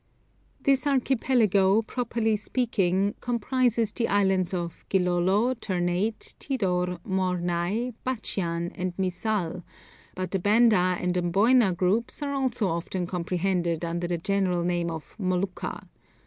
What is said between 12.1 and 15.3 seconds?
are also often comprehended under the general name of